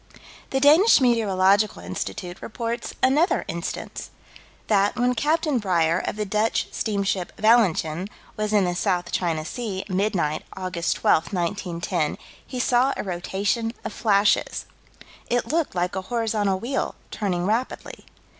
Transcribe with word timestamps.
The 0.49 0.59
Danish 0.59 0.99
Meteorological 0.99 1.79
Institute 1.79 2.41
reports 2.41 2.95
another 3.03 3.45
instance: 3.47 4.09
That, 4.65 4.95
when 4.97 5.13
Capt. 5.13 5.45
Breyer, 5.45 5.99
of 6.09 6.15
the 6.15 6.25
Dutch 6.25 6.67
steamer 6.71 7.03
Valentijn, 7.37 8.07
was 8.35 8.51
in 8.51 8.65
the 8.65 8.73
South 8.73 9.11
China 9.11 9.45
Sea, 9.45 9.85
midnight, 9.87 10.41
Aug. 10.57 10.73
12, 10.73 11.31
1910, 11.31 12.17
he 12.43 12.59
saw 12.59 12.95
a 12.97 13.03
rotation 13.03 13.73
of 13.85 13.93
flashes. 13.93 14.65
"It 15.29 15.45
looked 15.49 15.75
like 15.75 15.95
a 15.95 16.01
horizontal 16.01 16.59
wheel, 16.59 16.95
turning 17.11 17.45
rapidly." 17.45 18.05